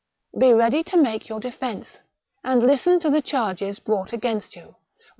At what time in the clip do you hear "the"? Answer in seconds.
3.11-3.21